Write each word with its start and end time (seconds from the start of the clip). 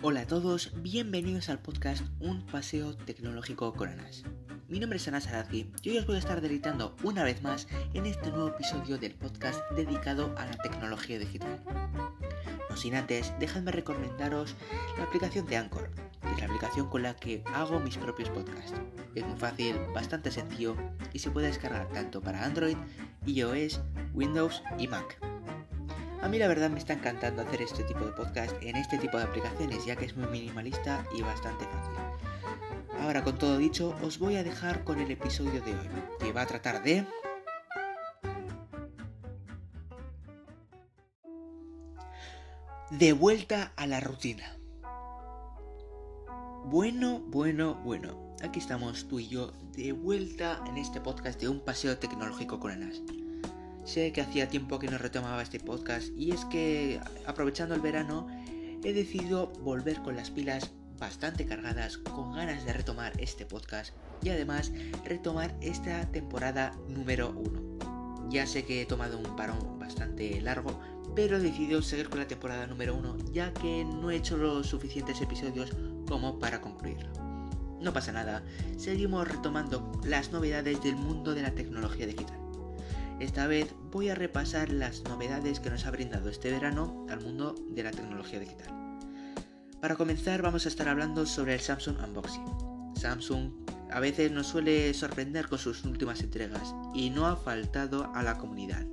Hola 0.00 0.20
a 0.20 0.26
todos, 0.28 0.70
bienvenidos 0.76 1.48
al 1.48 1.58
podcast 1.58 2.04
Un 2.20 2.46
Paseo 2.46 2.96
Tecnológico 2.96 3.74
con 3.74 3.88
Anas. 3.88 4.22
Mi 4.68 4.78
nombre 4.78 4.98
es 4.98 5.08
Anas 5.08 5.26
Arazki 5.26 5.72
y 5.82 5.90
hoy 5.90 5.98
os 5.98 6.06
voy 6.06 6.14
a 6.14 6.20
estar 6.20 6.40
deleitando 6.40 6.94
una 7.02 7.24
vez 7.24 7.42
más 7.42 7.66
en 7.94 8.06
este 8.06 8.30
nuevo 8.30 8.46
episodio 8.46 8.96
del 8.98 9.14
podcast 9.14 9.60
dedicado 9.72 10.32
a 10.38 10.46
la 10.46 10.56
tecnología 10.58 11.18
digital. 11.18 11.60
No 12.70 12.76
sin 12.76 12.94
antes, 12.94 13.32
dejadme 13.40 13.72
recomendaros 13.72 14.54
la 14.96 15.02
aplicación 15.02 15.46
de 15.46 15.56
Anchor, 15.56 15.90
que 16.22 16.30
es 16.30 16.38
la 16.38 16.46
aplicación 16.46 16.88
con 16.88 17.02
la 17.02 17.16
que 17.16 17.42
hago 17.52 17.80
mis 17.80 17.98
propios 17.98 18.30
podcasts. 18.30 18.74
Es 19.16 19.26
muy 19.26 19.36
fácil, 19.36 19.74
bastante 19.92 20.30
sencillo 20.30 20.76
y 21.12 21.18
se 21.18 21.32
puede 21.32 21.48
descargar 21.48 21.88
tanto 21.88 22.20
para 22.20 22.44
Android, 22.44 22.76
iOS, 23.26 23.80
Windows 24.14 24.62
y 24.78 24.86
Mac. 24.86 25.18
A 26.20 26.28
mí 26.28 26.38
la 26.38 26.48
verdad 26.48 26.68
me 26.68 26.78
está 26.78 26.94
encantando 26.94 27.42
hacer 27.42 27.62
este 27.62 27.84
tipo 27.84 28.04
de 28.04 28.12
podcast 28.12 28.54
en 28.60 28.74
este 28.76 28.98
tipo 28.98 29.16
de 29.16 29.24
aplicaciones 29.24 29.86
ya 29.86 29.94
que 29.94 30.04
es 30.04 30.16
muy 30.16 30.26
minimalista 30.28 31.06
y 31.16 31.22
bastante 31.22 31.64
fácil. 31.64 31.94
Ahora 33.00 33.22
con 33.22 33.38
todo 33.38 33.56
dicho 33.56 33.96
os 34.02 34.18
voy 34.18 34.36
a 34.36 34.42
dejar 34.42 34.82
con 34.82 34.98
el 35.00 35.10
episodio 35.10 35.62
de 35.62 35.72
hoy 35.72 35.88
que 36.18 36.32
va 36.32 36.42
a 36.42 36.46
tratar 36.46 36.82
de... 36.82 37.06
De 42.90 43.12
vuelta 43.12 43.72
a 43.76 43.86
la 43.86 44.00
rutina. 44.00 44.56
Bueno, 46.64 47.20
bueno, 47.28 47.76
bueno. 47.84 48.34
Aquí 48.42 48.58
estamos 48.58 49.06
tú 49.08 49.20
y 49.20 49.28
yo 49.28 49.52
de 49.72 49.92
vuelta 49.92 50.62
en 50.66 50.78
este 50.78 51.00
podcast 51.00 51.40
de 51.40 51.48
un 51.48 51.60
paseo 51.60 51.98
tecnológico 51.98 52.58
con 52.58 52.72
Anas. 52.72 53.02
Sé 53.88 54.12
que 54.12 54.20
hacía 54.20 54.50
tiempo 54.50 54.78
que 54.78 54.88
no 54.88 54.98
retomaba 54.98 55.40
este 55.40 55.60
podcast 55.60 56.08
y 56.14 56.32
es 56.32 56.44
que 56.44 57.00
aprovechando 57.24 57.74
el 57.74 57.80
verano 57.80 58.26
he 58.84 58.92
decidido 58.92 59.46
volver 59.62 60.02
con 60.02 60.14
las 60.14 60.30
pilas 60.30 60.72
bastante 60.98 61.46
cargadas, 61.46 61.96
con 61.96 62.34
ganas 62.34 62.66
de 62.66 62.74
retomar 62.74 63.14
este 63.18 63.46
podcast 63.46 63.94
y 64.20 64.28
además 64.28 64.72
retomar 65.06 65.56
esta 65.62 66.04
temporada 66.12 66.76
número 66.90 67.30
1. 67.30 68.28
Ya 68.28 68.46
sé 68.46 68.66
que 68.66 68.82
he 68.82 68.84
tomado 68.84 69.16
un 69.16 69.34
parón 69.36 69.78
bastante 69.78 70.38
largo, 70.42 70.78
pero 71.16 71.38
he 71.38 71.40
decidido 71.40 71.80
seguir 71.80 72.10
con 72.10 72.18
la 72.18 72.28
temporada 72.28 72.66
número 72.66 72.94
1 72.94 73.16
ya 73.32 73.54
que 73.54 73.86
no 73.86 74.10
he 74.10 74.16
hecho 74.16 74.36
los 74.36 74.66
suficientes 74.66 75.22
episodios 75.22 75.74
como 76.06 76.38
para 76.38 76.60
concluirlo. 76.60 77.08
No 77.80 77.94
pasa 77.94 78.12
nada, 78.12 78.42
seguimos 78.76 79.26
retomando 79.26 79.90
las 80.04 80.30
novedades 80.30 80.82
del 80.82 80.96
mundo 80.96 81.34
de 81.34 81.40
la 81.40 81.52
tecnología 81.52 82.06
digital. 82.06 82.47
Esta 83.20 83.48
vez 83.48 83.74
voy 83.90 84.10
a 84.10 84.14
repasar 84.14 84.70
las 84.70 85.02
novedades 85.02 85.58
que 85.58 85.70
nos 85.70 85.86
ha 85.86 85.90
brindado 85.90 86.30
este 86.30 86.52
verano 86.52 87.04
al 87.10 87.20
mundo 87.20 87.56
de 87.70 87.82
la 87.82 87.90
tecnología 87.90 88.38
digital. 88.38 88.68
Para 89.80 89.96
comenzar 89.96 90.40
vamos 90.40 90.66
a 90.66 90.68
estar 90.68 90.88
hablando 90.88 91.26
sobre 91.26 91.54
el 91.54 91.60
Samsung 91.60 91.96
Unboxing. 92.00 92.94
Samsung 92.94 93.50
a 93.90 93.98
veces 93.98 94.30
nos 94.30 94.46
suele 94.46 94.94
sorprender 94.94 95.48
con 95.48 95.58
sus 95.58 95.84
últimas 95.84 96.20
entregas 96.20 96.74
y 96.94 97.10
no 97.10 97.26
ha 97.26 97.34
faltado 97.34 98.08
a 98.14 98.22
la 98.22 98.38
comunidad. 98.38 98.86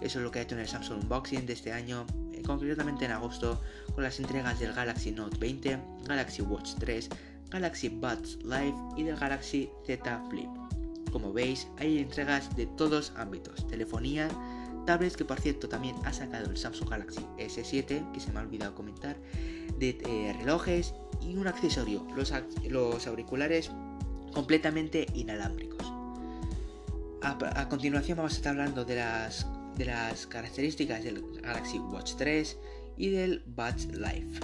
Eso 0.00 0.18
es 0.18 0.24
lo 0.24 0.30
que 0.30 0.38
ha 0.38 0.42
hecho 0.42 0.54
en 0.54 0.62
el 0.62 0.68
Samsung 0.68 1.02
Unboxing 1.02 1.44
de 1.44 1.52
este 1.52 1.72
año, 1.72 2.06
eh, 2.32 2.40
concretamente 2.46 3.04
en 3.04 3.10
agosto, 3.12 3.60
con 3.94 4.02
las 4.02 4.18
entregas 4.18 4.58
del 4.60 4.72
Galaxy 4.72 5.12
Note 5.12 5.36
20, 5.38 5.78
Galaxy 6.06 6.40
Watch 6.40 6.70
3, 6.78 7.10
Galaxy 7.50 7.90
Buds 7.90 8.38
Live 8.44 8.76
y 8.96 9.02
del 9.02 9.16
Galaxy 9.16 9.68
Z 9.86 10.24
Flip. 10.30 10.48
Como 11.12 11.32
veis, 11.32 11.68
hay 11.78 11.98
entregas 11.98 12.54
de 12.56 12.66
todos 12.66 13.12
ámbitos, 13.16 13.66
telefonía, 13.66 14.28
tablets 14.86 15.16
que 15.16 15.24
por 15.24 15.40
cierto 15.40 15.68
también 15.68 15.96
ha 16.04 16.12
sacado 16.12 16.50
el 16.50 16.56
Samsung 16.56 16.88
Galaxy 16.88 17.24
S7, 17.38 18.12
que 18.12 18.20
se 18.20 18.32
me 18.32 18.40
ha 18.40 18.42
olvidado 18.42 18.74
comentar, 18.74 19.16
de 19.78 19.98
eh, 20.06 20.34
relojes 20.38 20.94
y 21.20 21.36
un 21.36 21.46
accesorio, 21.46 22.06
los, 22.16 22.32
los 22.68 23.06
auriculares 23.06 23.70
completamente 24.32 25.06
inalámbricos. 25.14 25.92
A, 27.20 27.68
continuación 27.68 28.16
vamos 28.16 28.32
a 28.34 28.36
estar 28.36 28.52
hablando 28.52 28.84
de 28.84 28.96
las, 28.96 29.46
de 29.76 29.86
las 29.86 30.26
características 30.26 31.02
del 31.02 31.22
Galaxy 31.42 31.78
Watch 31.78 32.14
3 32.16 32.56
y 32.96 33.10
del 33.10 33.42
Buds 33.46 33.86
Live. 33.86 34.40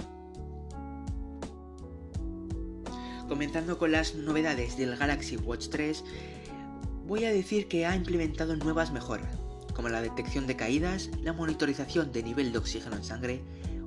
Comenzando 3.27 3.77
con 3.79 3.91
las 3.91 4.13
novedades 4.13 4.77
del 4.77 4.95
Galaxy 4.97 5.37
Watch 5.37 5.69
3, 5.69 6.03
voy 7.05 7.25
a 7.25 7.31
decir 7.31 7.67
que 7.67 7.85
ha 7.85 7.95
implementado 7.95 8.55
nuevas 8.55 8.91
mejoras, 8.91 9.37
como 9.73 9.89
la 9.89 10.01
detección 10.01 10.47
de 10.47 10.55
caídas, 10.55 11.11
la 11.21 11.33
monitorización 11.33 12.11
de 12.11 12.23
nivel 12.23 12.51
de 12.51 12.57
oxígeno 12.57 12.95
en 12.95 13.03
sangre, 13.03 13.41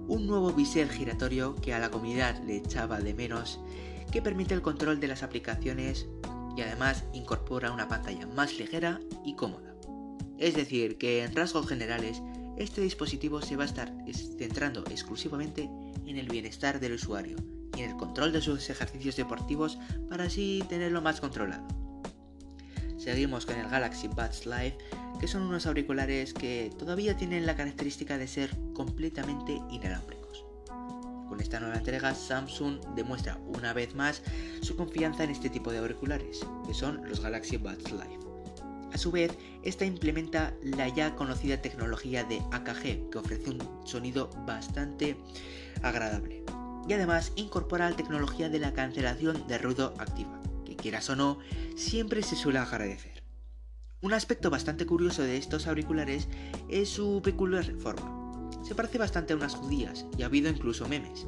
un 0.07 0.27
nuevo 0.27 0.53
bisel 0.53 0.89
giratorio 0.89 1.57
que 1.57 1.75
a 1.75 1.79
la 1.81 1.91
comunidad 1.91 2.41
le 2.45 2.57
echaba 2.57 3.01
de 3.01 3.15
menos, 3.15 3.59
que 4.13 4.23
permite 4.23 4.55
el 4.55 4.63
control 4.63 5.01
de 5.01 5.09
las 5.09 5.23
aplicaciones 5.23 6.07
y 6.57 6.63
además 6.63 7.05
incorpora 7.13 7.73
una 7.73 7.89
pantalla 7.89 8.27
más 8.27 8.57
ligera 8.57 9.01
y 9.25 9.35
cómoda. 9.35 9.75
Es 10.39 10.55
decir, 10.55 10.97
que 10.97 11.25
en 11.25 11.35
rasgos 11.35 11.67
generales, 11.67 12.23
este 12.57 12.81
dispositivo 12.81 13.43
se 13.43 13.57
va 13.57 13.65
a 13.65 13.67
estar 13.67 13.93
centrando 14.39 14.85
exclusivamente 14.91 15.69
en 16.07 16.17
el 16.17 16.29
bienestar 16.29 16.81
del 16.81 16.95
usuario 16.95 17.37
y 17.77 17.83
en 17.83 17.91
el 17.91 17.97
control 17.97 18.33
de 18.33 18.41
sus 18.41 18.71
ejercicios 18.71 19.17
deportivos 19.17 19.79
para 20.09 20.25
así 20.25 20.65
tenerlo 20.69 21.03
más 21.03 21.21
controlado. 21.21 21.78
Seguimos 22.99 23.47
con 23.47 23.57
el 23.57 23.69
Galaxy 23.69 24.09
Buds 24.09 24.45
Live, 24.45 24.77
que 25.21 25.29
son 25.29 25.43
unos 25.43 25.67
auriculares 25.67 26.35
que 26.35 26.73
todavía 26.77 27.17
tienen 27.17 27.47
la 27.47 27.55
característica 27.55 28.19
de 28.19 28.27
ser 28.27 28.51
completamente 28.75 29.63
inalámbricos. 29.71 30.45
Con 31.29 31.41
esta 31.41 31.61
nueva 31.61 31.77
entrega, 31.77 32.15
Samsung 32.15 32.81
demuestra 32.97 33.39
una 33.47 33.73
vez 33.73 33.95
más 33.95 34.23
su 34.63 34.75
confianza 34.75 35.23
en 35.23 35.31
este 35.31 35.49
tipo 35.49 35.71
de 35.71 35.79
auriculares, 35.79 36.41
que 36.67 36.75
son 36.75 37.09
los 37.09 37.21
Galaxy 37.21 37.57
Buds 37.57 37.93
Live. 37.93 38.19
A 38.93 38.99
su 38.99 39.13
vez, 39.13 39.33
esta 39.63 39.85
implementa 39.85 40.55
la 40.63 40.89
ya 40.89 41.15
conocida 41.15 41.63
tecnología 41.63 42.25
de 42.25 42.43
AKG, 42.51 43.11
que 43.11 43.19
ofrece 43.19 43.51
un 43.51 43.87
sonido 43.87 44.29
bastante 44.45 45.17
agradable. 45.83 46.43
Y 46.89 46.95
además 46.95 47.33
incorpora 47.37 47.91
la 47.91 47.97
tecnología 47.97 48.49
de 48.49 48.59
la 48.59 48.73
cancelación 48.73 49.47
de 49.47 49.59
ruido 49.59 49.95
activa, 49.99 50.41
quieras 50.79 51.11
o 51.11 51.17
no, 51.17 51.39
siempre 51.77 52.23
se 52.23 52.37
suele 52.37 52.59
agradecer. 52.59 53.23
Un 54.01 54.15
aspecto 54.15 54.49
bastante 54.49 54.87
curioso 54.87 55.23
de 55.23 55.37
estos 55.37 55.67
auriculares 55.67 56.29
es 56.69 56.89
su 56.89 57.21
peculiar 57.23 57.75
forma. 57.79 58.51
Se 58.65 58.75
parece 58.75 58.97
bastante 58.97 59.33
a 59.33 59.37
unas 59.37 59.57
judías 59.57 60.07
y 60.17 60.23
ha 60.23 60.27
habido 60.27 60.49
incluso 60.49 60.89
memes, 60.89 61.27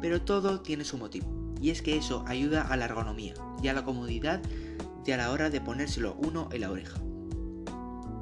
pero 0.00 0.20
todo 0.20 0.60
tiene 0.60 0.84
su 0.84 0.98
motivo, 0.98 1.54
y 1.60 1.70
es 1.70 1.80
que 1.80 1.96
eso 1.96 2.24
ayuda 2.26 2.62
a 2.62 2.76
la 2.76 2.86
ergonomía 2.86 3.34
y 3.62 3.68
a 3.68 3.72
la 3.72 3.84
comodidad 3.84 4.40
de 5.04 5.14
a 5.14 5.16
la 5.16 5.30
hora 5.30 5.48
de 5.48 5.60
ponérselo 5.60 6.16
uno 6.16 6.48
en 6.52 6.60
la 6.60 6.70
oreja. 6.70 7.00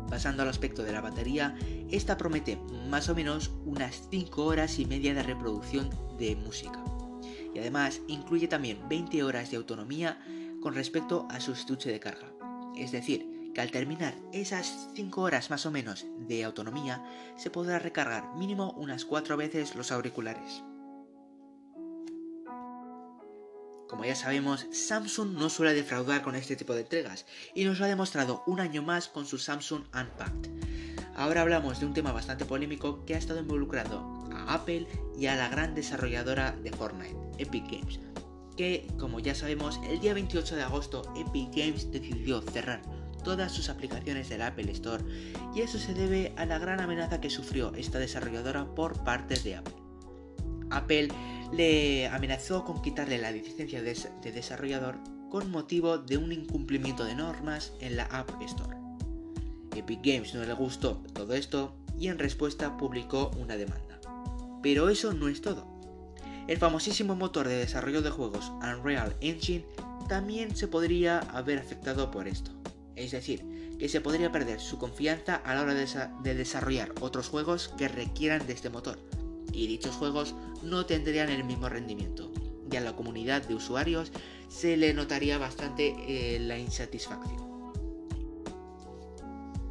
Pasando 0.09 0.43
al 0.43 0.49
aspecto 0.49 0.83
de 0.83 0.93
la 0.93 1.01
batería, 1.01 1.57
esta 1.91 2.17
promete 2.17 2.59
más 2.89 3.09
o 3.09 3.15
menos 3.15 3.51
unas 3.65 4.09
5 4.11 4.45
horas 4.45 4.79
y 4.79 4.87
media 4.87 5.15
de 5.15 5.23
reproducción 5.23 5.91
de 6.19 6.37
música. 6.37 6.85
Y 7.55 7.59
además 7.59 8.03
incluye 8.07 8.47
también 8.47 8.89
20 8.89 9.23
horas 9.25 9.51
de 9.51 9.57
autonomía 9.57 10.21
con 10.67 10.75
respecto 10.75 11.29
a 11.31 11.39
su 11.39 11.53
estuche 11.53 11.93
de 11.93 12.01
carga. 12.01 12.27
Es 12.77 12.91
decir, 12.91 13.53
que 13.55 13.61
al 13.61 13.71
terminar 13.71 14.17
esas 14.33 14.89
5 14.97 15.23
horas 15.23 15.49
más 15.49 15.65
o 15.65 15.71
menos 15.71 16.07
de 16.19 16.43
autonomía, 16.43 17.05
se 17.37 17.51
podrá 17.51 17.79
recargar 17.79 18.35
mínimo 18.35 18.73
unas 18.73 19.05
4 19.05 19.37
veces 19.37 19.77
los 19.77 19.93
auriculares. 19.93 20.65
Como 23.89 24.05
ya 24.05 24.17
sabemos, 24.17 24.67
Samsung 24.73 25.35
no 25.35 25.51
suele 25.51 25.73
defraudar 25.73 26.23
con 26.23 26.35
este 26.35 26.57
tipo 26.57 26.75
de 26.75 26.81
entregas 26.81 27.27
y 27.55 27.63
nos 27.63 27.79
lo 27.79 27.85
ha 27.85 27.89
demostrado 27.89 28.43
un 28.49 28.59
año 28.59 28.83
más 28.83 29.07
con 29.07 29.25
su 29.25 29.39
Samsung 29.39 29.85
Unpacked. 29.95 30.51
Ahora 31.15 31.43
hablamos 31.43 31.79
de 31.79 31.87
un 31.87 31.95
tema 31.95 32.11
bastante 32.11 32.45
polémico 32.45 33.05
que 33.05 33.15
ha 33.15 33.19
estado 33.19 33.39
involucrando 33.39 34.29
a 34.33 34.53
Apple 34.53 34.89
y 35.17 35.27
a 35.27 35.37
la 35.37 35.49
gran 35.49 35.77
desarrolladora 35.77 36.51
de 36.51 36.73
Fortnite, 36.73 37.17
Epic 37.39 37.71
Games, 37.71 38.01
que, 38.57 38.87
como 38.99 39.21
ya 39.21 39.35
sabemos, 39.35 39.81
el 39.89 40.01
día 40.01 40.15
28 40.15 40.57
de 40.57 40.63
agosto 40.63 41.03
Epic 41.17 41.55
Games 41.55 41.91
decidió 41.91 42.41
cerrar 42.41 42.83
todas 43.23 43.53
sus 43.53 43.69
aplicaciones 43.69 44.29
del 44.29 44.43
Apple 44.43 44.71
Store 44.73 45.05
y 45.55 45.61
eso 45.61 45.79
se 45.79 45.95
debe 45.95 46.33
a 46.37 46.47
la 46.47 46.59
gran 46.59 46.81
amenaza 46.81 47.21
que 47.21 47.31
sufrió 47.31 47.73
esta 47.75 47.99
desarrolladora 47.99 48.65
por 48.75 49.03
parte 49.05 49.39
de 49.41 49.57
Apple. 49.57 49.75
Apple 50.71 51.09
le 51.53 52.09
amenazó 52.09 52.65
con 52.65 52.83
quitarle 52.83 53.19
la 53.19 53.31
licencia 53.31 53.83
de 53.83 54.33
desarrollador 54.33 54.97
con 55.31 55.51
motivo 55.51 55.99
de 55.99 56.17
un 56.17 56.33
incumplimiento 56.33 57.05
de 57.05 57.15
normas 57.15 57.73
en 57.81 57.97
la 57.97 58.05
App 58.05 58.31
Store. 58.43 58.77
Epic 59.75 60.01
Games 60.03 60.35
no 60.35 60.45
le 60.45 60.53
gustó 60.55 61.03
todo 61.13 61.35
esto 61.35 61.77
y 61.99 62.09
en 62.09 62.19
respuesta 62.19 62.77
publicó 62.77 63.31
una 63.37 63.57
demanda. 63.57 64.01
Pero 64.63 64.89
eso 64.89 65.13
no 65.13 65.29
es 65.29 65.41
todo. 65.41 65.76
El 66.49 66.59
famosísimo 66.59 67.17
motor 67.17 67.49
de 67.49 67.57
desarrollo 67.57 68.03
de 68.03 68.11
juegos 68.11 68.53
Unreal 68.63 69.17
Engine 69.21 69.67
también 70.09 70.55
se 70.55 70.69
podría 70.69 71.19
haber 71.19 71.59
afectado 71.59 72.11
por 72.13 72.29
esto. 72.29 72.53
Es 72.95 73.11
decir, 73.11 73.77
que 73.79 73.89
se 73.89 74.01
podría 74.01 74.31
perder 74.31 74.61
su 74.61 74.79
confianza 74.79 75.37
a 75.37 75.55
la 75.55 75.63
hora 75.63 75.75
de, 75.75 76.35
desarrollar 76.35 76.93
otros 77.01 77.29
juegos 77.29 77.75
que 77.77 77.89
requieran 77.89 78.47
de 78.47 78.53
este 78.53 78.71
motor. 78.71 78.99
y 79.53 79.67
dichos 79.69 79.95
juegos 79.95 80.35
no 80.63 80.85
tendrían 80.85 81.31
el 81.31 81.43
mismo 81.43 81.69
rendimiento, 81.69 82.31
y 82.71 82.77
a 82.77 82.81
la 82.81 82.95
comunidad 82.95 83.43
de 83.43 83.55
usuarios 83.55 84.13
se 84.49 84.77
le 84.77 84.93
notaría 84.93 85.39
bastante 85.39 85.95
eh, 86.07 86.39
la 86.41 86.59
insatisfacción. 86.59 87.47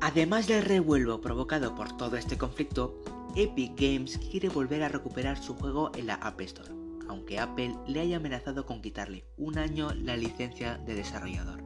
Además 0.02 0.48
del 0.48 0.64
revuelo 0.64 1.22
provocado 1.22 1.76
por 1.76 1.96
todo 1.98 2.18
este 2.18 2.38
conflicto, 2.38 3.00
Epic 3.38 3.74
Games 3.76 4.18
quiere 4.32 4.48
volver 4.48 4.82
a 4.82 4.88
recuperar 4.88 5.38
su 5.38 5.56
juego 5.56 5.92
en 5.98 6.08
la 6.08 6.14
App 6.16 6.40
Store, 6.40 6.72
aunque 7.10 7.38
Apple 7.38 7.76
le 7.86 8.00
haya 8.00 8.16
amenazado 8.16 8.66
con 8.66 8.82
quitarle 8.82 9.26
un 9.36 9.58
año 9.58 9.90
la 9.94 10.16
licencia 10.16 10.78
de 10.78 10.96
desarrollador. 10.96 11.62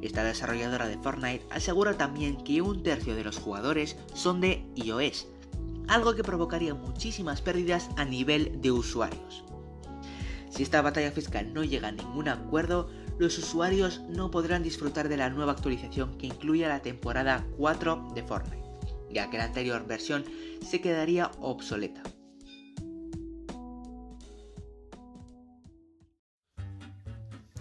Esta 0.00 0.24
desarrolladora 0.24 0.88
de 0.88 0.96
Fortnite 0.96 1.44
asegura 1.50 1.98
también 1.98 2.38
que 2.38 2.62
un 2.62 2.82
tercio 2.82 3.14
de 3.14 3.22
los 3.22 3.36
jugadores 3.36 3.98
son 4.14 4.40
de 4.40 4.64
iOS, 4.74 5.28
algo 5.88 6.14
que 6.14 6.24
provocaría 6.24 6.74
muchísimas 6.74 7.42
pérdidas 7.42 7.90
a 7.98 8.06
nivel 8.06 8.62
de 8.62 8.70
usuarios. 8.70 9.44
Si 10.48 10.62
esta 10.62 10.80
batalla 10.80 11.12
fiscal 11.12 11.52
no 11.52 11.64
llega 11.64 11.88
a 11.88 11.92
ningún 11.92 12.28
acuerdo, 12.28 12.88
los 13.18 13.36
usuarios 13.36 14.00
no 14.08 14.30
podrán 14.30 14.62
disfrutar 14.62 15.10
de 15.10 15.18
la 15.18 15.28
nueva 15.28 15.52
actualización 15.52 16.16
que 16.16 16.28
incluye 16.28 16.66
la 16.66 16.80
temporada 16.80 17.46
4 17.58 18.12
de 18.14 18.22
Fortnite, 18.22 18.71
ya 19.12 19.30
que 19.30 19.38
la 19.38 19.44
anterior 19.44 19.86
versión 19.86 20.24
se 20.66 20.80
quedaría 20.80 21.30
obsoleta. 21.40 22.02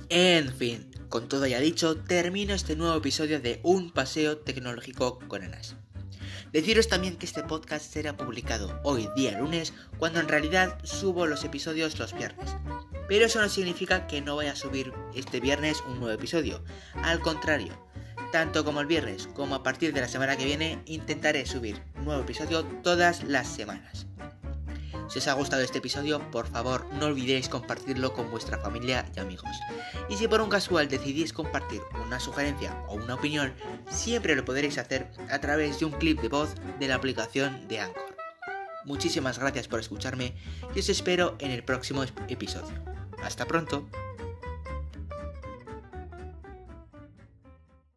En 0.09 0.53
fin, 0.53 0.91
con 1.07 1.29
todo 1.29 1.47
ya 1.47 1.59
dicho, 1.59 1.97
termino 1.97 2.53
este 2.53 2.75
nuevo 2.75 2.97
episodio 2.97 3.39
de 3.39 3.61
Un 3.63 3.91
paseo 3.91 4.39
tecnológico 4.39 5.19
con 5.27 5.43
Enas. 5.43 5.77
Deciros 6.51 6.89
también 6.89 7.15
que 7.15 7.25
este 7.25 7.43
podcast 7.43 7.93
será 7.93 8.17
publicado 8.17 8.81
hoy 8.83 9.07
día 9.15 9.39
lunes, 9.39 9.73
cuando 9.97 10.19
en 10.19 10.27
realidad 10.27 10.79
subo 10.83 11.27
los 11.27 11.45
episodios 11.45 11.97
los 11.97 12.13
viernes. 12.13 12.49
Pero 13.07 13.25
eso 13.25 13.39
no 13.39 13.47
significa 13.47 14.05
que 14.05 14.19
no 14.19 14.35
vaya 14.35 14.51
a 14.51 14.57
subir 14.57 14.91
este 15.15 15.39
viernes 15.39 15.81
un 15.87 16.01
nuevo 16.01 16.13
episodio. 16.13 16.61
Al 16.95 17.21
contrario, 17.21 17.73
tanto 18.31 18.63
como 18.63 18.81
el 18.81 18.87
viernes 18.87 19.27
como 19.27 19.55
a 19.55 19.63
partir 19.63 19.93
de 19.93 20.01
la 20.01 20.07
semana 20.07 20.37
que 20.37 20.45
viene 20.45 20.79
intentaré 20.85 21.45
subir 21.45 21.81
un 21.97 22.05
nuevo 22.05 22.21
episodio 22.21 22.63
todas 22.83 23.23
las 23.23 23.47
semanas. 23.47 24.07
Si 25.09 25.19
os 25.19 25.27
ha 25.27 25.33
gustado 25.33 25.61
este 25.61 25.79
episodio, 25.79 26.21
por 26.31 26.47
favor 26.47 26.85
no 26.93 27.07
olvidéis 27.07 27.49
compartirlo 27.49 28.13
con 28.13 28.31
vuestra 28.31 28.59
familia 28.59 29.05
y 29.13 29.19
amigos. 29.19 29.49
Y 30.09 30.15
si 30.15 30.29
por 30.29 30.39
un 30.39 30.49
casual 30.49 30.87
decidís 30.87 31.33
compartir 31.33 31.81
una 32.05 32.19
sugerencia 32.21 32.81
o 32.87 32.95
una 32.95 33.15
opinión, 33.15 33.53
siempre 33.89 34.37
lo 34.37 34.45
podréis 34.45 34.77
hacer 34.77 35.11
a 35.29 35.39
través 35.39 35.79
de 35.79 35.85
un 35.85 35.91
clip 35.91 36.21
de 36.21 36.29
voz 36.29 36.55
de 36.79 36.87
la 36.87 36.95
aplicación 36.95 37.67
de 37.67 37.81
Anchor. 37.81 38.15
Muchísimas 38.85 39.37
gracias 39.37 39.67
por 39.67 39.81
escucharme 39.81 40.33
y 40.73 40.79
os 40.79 40.87
espero 40.87 41.35
en 41.39 41.51
el 41.51 41.63
próximo 41.63 42.03
episodio. 42.29 42.73
Hasta 43.21 43.45
pronto. 43.45 43.89